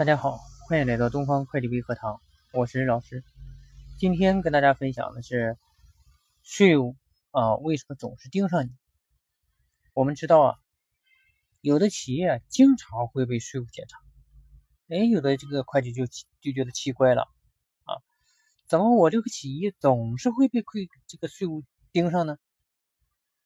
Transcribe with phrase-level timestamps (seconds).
[0.00, 2.22] 大家好，欢迎来到东方会计微课堂，
[2.54, 3.22] 我是老师。
[3.98, 5.58] 今天跟大家分享的是
[6.42, 6.96] 税务
[7.32, 8.70] 啊，为什么总是盯上你？
[9.92, 10.56] 我们知道啊，
[11.60, 13.98] 有的企业经常会被税务检查，
[14.88, 17.28] 哎，有的这个会计就就觉得奇怪了
[17.84, 18.00] 啊，
[18.66, 21.62] 怎么我这个企业总是会被会这个税务
[21.92, 22.38] 盯上呢？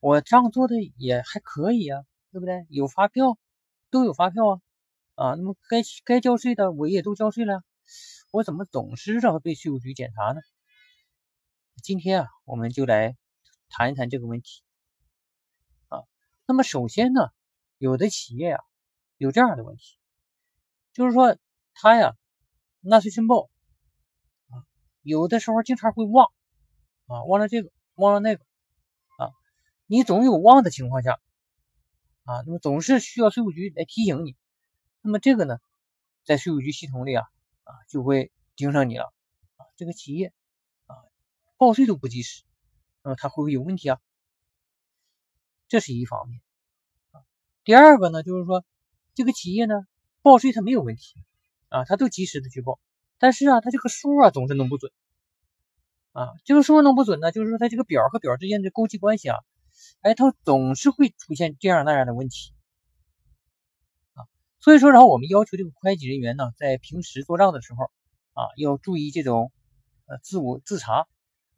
[0.00, 2.66] 我账做的也还可以啊，对不对？
[2.70, 3.38] 有发票，
[3.88, 4.60] 都有发票啊。
[5.20, 7.62] 啊，那么该该交税的我也都交税了，
[8.32, 10.40] 我怎么总是要被税务局检查呢？
[11.82, 13.18] 今天啊，我们就来
[13.68, 14.62] 谈一谈这个问题。
[15.88, 16.04] 啊，
[16.46, 17.28] 那么首先呢，
[17.76, 18.64] 有的企业啊
[19.18, 19.98] 有这样的问题，
[20.94, 21.36] 就是说
[21.74, 22.16] 他呀
[22.80, 23.50] 纳税申报
[24.48, 24.64] 啊，
[25.02, 26.32] 有的时候经常会忘
[27.04, 28.42] 啊，忘了这个，忘了那个
[29.18, 29.28] 啊，
[29.84, 31.20] 你总有忘的情况下
[32.24, 34.34] 啊，那么总是需要税务局来提醒你。
[35.02, 35.58] 那么这个呢，
[36.24, 37.24] 在税务局系统里啊
[37.64, 39.12] 啊就会盯上你了
[39.56, 40.32] 啊，这个企业
[40.86, 40.96] 啊
[41.56, 42.44] 报税都不及时，
[43.02, 43.98] 那么它会不会有问题啊？
[45.68, 46.40] 这是一方面
[47.12, 47.22] 啊。
[47.64, 48.64] 第二个呢，就是说
[49.14, 49.86] 这个企业呢
[50.22, 51.24] 报税它没有问题
[51.68, 52.78] 啊，它都及时的去报，
[53.18, 54.92] 但是啊它这个数啊总是弄不准
[56.12, 59.38] 啊，这个数弄不准呢，就是说它这个表和表之间的勾稽关系啊，
[60.00, 62.52] 哎，它总是会出现这样那样的问题。
[64.62, 67.90] 所以说，然后我们要求这个会计人员呢，在平时做账的时候
[68.34, 69.50] 啊，要注意这种
[70.04, 71.06] 呃自我自查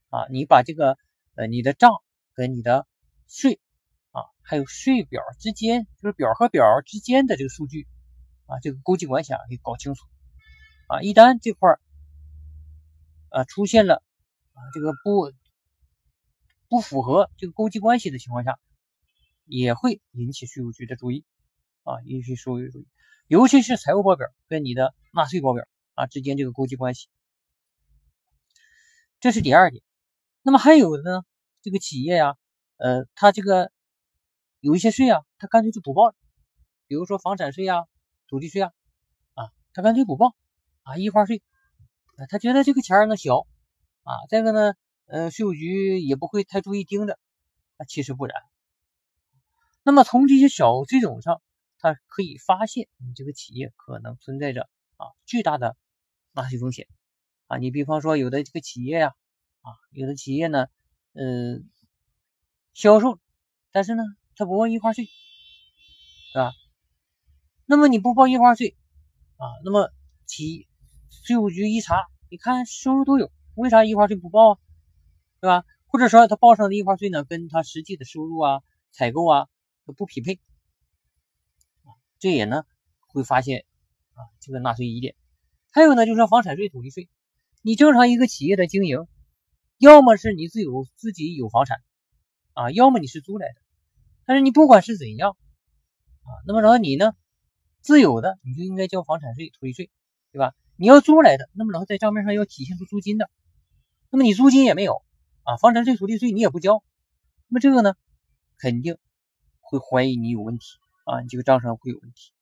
[0.08, 0.96] 啊，你把这个
[1.34, 1.90] 呃你的账
[2.32, 2.86] 跟你的
[3.26, 3.58] 税
[4.12, 7.88] 啊，还有税表之间，就是表和表之间的这个数据
[8.46, 10.06] 啊，这个勾稽关系啊，给搞清楚
[10.86, 11.02] 啊。
[11.02, 11.80] 一旦这块儿
[13.30, 13.96] 啊出现了
[14.52, 15.32] 啊这个不
[16.68, 18.60] 不符合这个勾稽关系的情况下，
[19.44, 21.24] 也会引起税务局的注意。
[21.84, 22.86] 啊，引起税务注意，
[23.26, 27.08] 尤其是财务报表跟你的纳税报表啊之间这个勾稽关系，
[29.18, 29.82] 这是第二点。
[30.42, 31.24] 那么还有的呢，
[31.60, 32.36] 这个企业呀，
[32.76, 33.72] 呃，他这个
[34.60, 36.14] 有一些税啊，他干脆就不报，
[36.86, 37.84] 比如说房产税啊、
[38.28, 38.70] 土地税啊，
[39.34, 40.36] 啊，他干脆不报
[40.84, 41.42] 啊，印花税，
[42.16, 43.46] 啊，他觉得这个钱呢小
[44.04, 44.74] 啊，再一个呢，
[45.06, 47.18] 呃，税务局也不会太注意盯着，
[47.76, 48.36] 啊，其实不然。
[49.82, 51.42] 那么从这些小税种上。
[51.82, 55.76] 它可以发现你这个企业可能存在着啊巨大的
[56.32, 56.86] 纳税风险
[57.48, 59.14] 啊，你比方说有的这个企业呀
[59.62, 60.68] 啊，有的企业呢，
[61.12, 61.68] 嗯，
[62.72, 63.18] 销售，
[63.72, 64.04] 但是呢，
[64.36, 65.06] 他不报印花税，
[66.32, 66.52] 是吧？
[67.66, 68.76] 那么你不报印花税
[69.36, 69.90] 啊，那么
[70.24, 70.68] 企
[71.10, 74.58] 税务局一查，你看收入都有，为啥印花税不报啊？
[75.40, 75.64] 对吧？
[75.86, 79.48] 或者说他报上的印花税呢，跟他实际的收入啊、采购啊
[79.96, 80.40] 不匹配。
[82.22, 82.62] 这也呢
[83.08, 83.64] 会发现
[84.14, 85.16] 啊这个纳税疑点，
[85.72, 87.08] 还有呢就是说房产税、土地税，
[87.62, 89.08] 你正常一个企业的经营，
[89.76, 91.78] 要么是你自有自己有房产
[92.52, 93.54] 啊，要么你是租来的。
[94.24, 95.36] 但是你不管是怎样
[96.22, 97.12] 啊，那么然后你呢
[97.80, 99.90] 自有的你就应该交房产税、土地税，
[100.30, 100.54] 对吧？
[100.76, 103.28] 你要租来的，那么然后在账面上要体现出租金的，
[104.10, 105.02] 那么你租金也没有
[105.42, 106.84] 啊，房产税、土地税你也不交，
[107.48, 107.96] 那么这个呢
[108.58, 108.96] 肯定
[109.58, 110.66] 会怀疑你有问题。
[111.12, 112.32] 啊，你这个账上会有问题。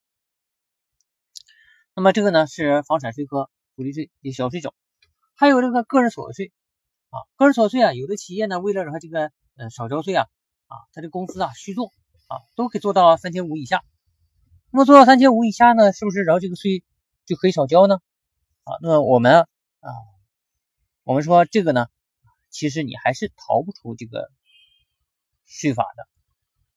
[1.97, 4.73] 那么这个呢是房产税和土地税的小税种，
[5.35, 6.53] 还有这个个人所得税
[7.09, 10.27] 啊，个人所得税啊，有的企业呢为了让他这个呃少交税啊
[10.69, 11.89] 啊，他的公司啊虚做
[12.29, 13.83] 啊都可以做到三千五以下。
[14.71, 16.85] 那么做到三千五以下呢，是不是然后这个税
[17.27, 17.97] 就可以少交呢？
[18.63, 19.41] 啊，那么我们
[19.81, 19.91] 啊，
[21.03, 21.89] 我们说这个呢，
[22.51, 24.31] 其实你还是逃不出这个
[25.45, 26.07] 税法的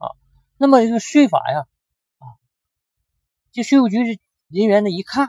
[0.04, 0.10] 啊。
[0.58, 1.68] 那么这个税法呀。
[3.54, 4.00] 这税务局
[4.48, 5.28] 人员呢一看，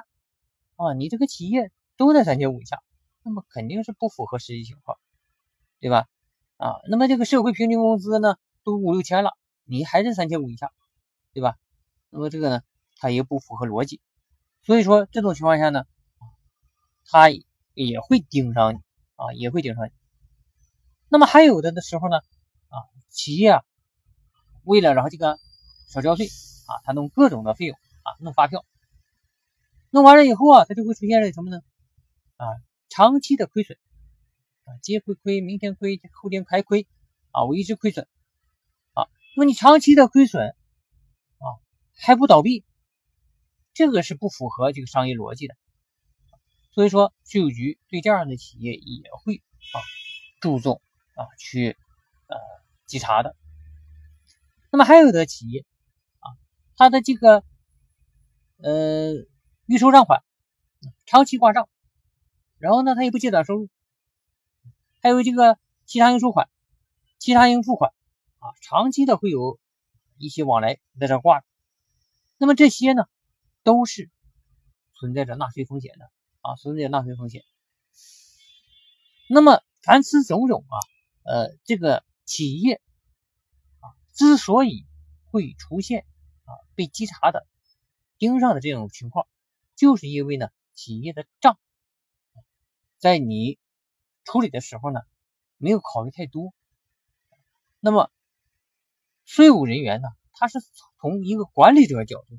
[0.76, 2.82] 啊，你这个企业都在三千五以下，
[3.22, 4.96] 那么肯定是不符合实际情况，
[5.78, 6.08] 对吧？
[6.56, 10.72] 啊，那么这个社会平均工资呢都五六千了，你还是三千五以下，
[11.34, 11.58] 对吧？
[12.08, 12.62] 那么这个呢，
[12.96, 14.00] 它也不符合逻辑，
[14.62, 15.84] 所以说这种情况下呢，
[17.04, 18.78] 他也会盯上你
[19.16, 19.90] 啊，也会盯上你。
[21.10, 23.62] 那么还有的的时候呢，啊，企业啊，
[24.62, 25.38] 为了然后这个
[25.90, 27.76] 少交税啊，他弄各种的费用。
[28.04, 28.66] 啊，弄发票，
[29.88, 31.62] 弄完了以后啊，它就会出现了什么呢？
[32.36, 32.44] 啊，
[32.90, 33.78] 长期的亏损，
[34.64, 36.86] 啊，今会亏，明天亏，后天还亏，
[37.30, 38.06] 啊，我一直亏损，
[38.92, 41.46] 啊，那么你长期的亏损，啊，
[41.96, 42.62] 还不倒闭，
[43.72, 45.56] 这个是不符合这个商业逻辑的，
[46.72, 49.36] 所以说税务局对这样的企业也会
[49.72, 49.80] 啊
[50.42, 50.82] 注重
[51.14, 51.74] 啊去
[52.26, 52.36] 呃
[52.84, 53.34] 稽查的。
[54.70, 55.64] 那么还有的企业
[56.18, 56.36] 啊，
[56.76, 57.42] 它的这个。
[58.58, 59.12] 呃，
[59.66, 60.22] 预收账款
[61.06, 61.68] 长期挂账，
[62.58, 63.68] 然后呢，他也不结转收入，
[65.02, 66.48] 还有这个其他应收款、
[67.18, 67.92] 其他应付款
[68.38, 69.58] 啊，长期的会有
[70.18, 71.46] 一些往来在这挂着。
[72.38, 73.04] 那么这些呢，
[73.62, 74.10] 都是
[74.94, 76.10] 存在着纳税风险的
[76.40, 77.42] 啊，存在着纳税风险。
[79.28, 80.76] 那么凡此种种啊，
[81.24, 82.80] 呃，这个企业
[83.80, 84.86] 啊，之所以
[85.26, 86.06] 会出现
[86.44, 87.46] 啊被稽查的
[88.18, 89.26] 盯上的这种情况，
[89.76, 91.58] 就是因为呢，企业的账
[92.98, 93.58] 在你
[94.24, 95.00] 处理的时候呢，
[95.58, 96.52] 没有考虑太多。
[97.80, 98.10] 那么
[99.24, 100.58] 税务人员呢，他是
[101.00, 102.38] 从一个管理者角度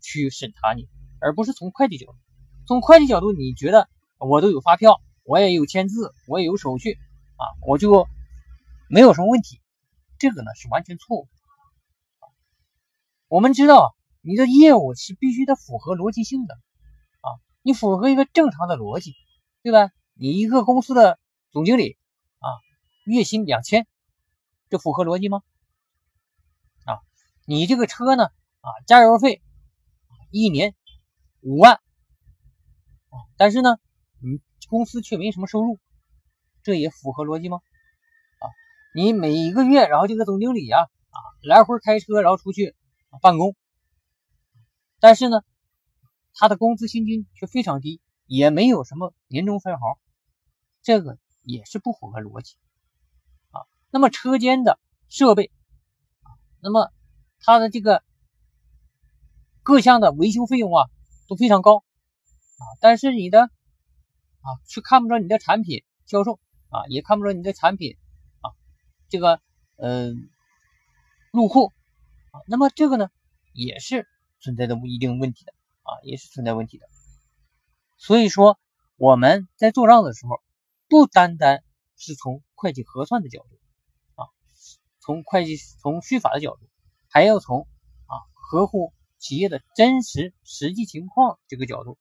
[0.00, 0.88] 去审查你，
[1.20, 2.18] 而不是从会计角度。
[2.66, 3.88] 从会计角度，你觉得
[4.18, 5.00] 我都有发票。
[5.26, 6.98] 我也有签字，我也有手续
[7.36, 8.06] 啊，我就
[8.90, 9.58] 没有什么问题。
[10.18, 11.28] 这个呢是完全错误。
[13.28, 17.28] 我们知道你的业务是必须得符合逻辑性的啊，
[17.62, 19.14] 你符合一个正常的逻辑，
[19.62, 19.90] 对吧？
[20.14, 21.18] 你一个公司的
[21.50, 21.98] 总经理
[22.38, 22.48] 啊，
[23.04, 23.86] 月薪两千，
[24.70, 25.42] 这符合逻辑吗？
[26.86, 26.98] 啊，
[27.46, 29.42] 你这个车呢啊，加油费
[30.30, 30.74] 一年
[31.40, 33.76] 五万啊，但是呢，
[34.20, 34.40] 你。
[34.66, 35.78] 公司却没什么收入，
[36.62, 37.58] 这也符合逻辑吗？
[38.38, 38.48] 啊，
[38.94, 42.74] 你每一个月，然后这个总经理呀，啊，来回开车，然后出去
[43.20, 43.54] 办公，
[45.04, 45.42] 但是呢，
[46.32, 49.98] 他的工资薪金却非常低，也没有什么年终分红，
[50.80, 52.56] 这个也是不符合逻辑
[53.50, 53.68] 啊。
[53.90, 54.78] 那么车间的
[55.10, 55.52] 设备，
[56.62, 56.90] 那么
[57.38, 58.02] 他的这个
[59.62, 60.88] 各项的维修费用啊
[61.28, 63.50] 都非常高啊，但是你的。
[64.40, 67.96] 啊，却看不着你的产品销售啊，也看不着你的产品
[68.40, 68.52] 啊，
[69.08, 69.40] 这个
[69.76, 70.30] 嗯
[71.30, 71.72] 入库
[72.30, 73.08] 啊，那么这个呢
[73.54, 74.06] 也是
[74.44, 75.54] 存在的不一定问题的
[75.84, 76.86] 啊，也是存在问题的。
[77.96, 78.58] 所以说
[78.96, 80.42] 我们在做账的时候，
[80.86, 81.64] 不单单
[81.96, 83.58] 是从会计核算的角度
[84.22, 84.28] 啊，
[85.00, 86.68] 从会计从税法的角度，
[87.08, 87.66] 还要从
[88.04, 91.96] 啊合乎企业的真实实际情况这个角度。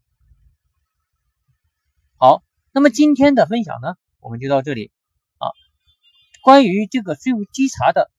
[2.17, 2.43] 好，
[2.73, 4.91] 那么今天的分享呢，我们就到这里
[5.37, 5.47] 啊。
[6.43, 8.11] 关于这个税务稽查的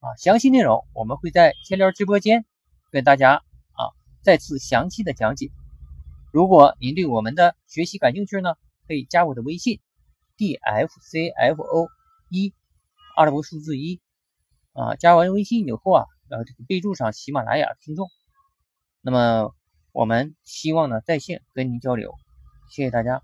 [0.00, 2.46] 啊详细内容，我们会在千聊直播间
[2.92, 3.36] 跟大家
[3.72, 3.90] 啊
[4.22, 5.50] 再次详细的讲解。
[6.30, 8.54] 如果您对我们的学习感兴趣呢，
[8.86, 9.80] 可以加我的微信
[10.36, 11.88] d f c f o
[12.28, 12.54] 一
[13.16, 14.00] 阿拉伯数字一
[14.74, 14.94] 啊。
[14.96, 18.08] 加完微信以后啊，然后这个备注上喜马拉雅听众。
[19.00, 19.54] 那么
[19.92, 22.14] 我们希望呢在线跟您交流。
[22.70, 23.22] 谢谢大家。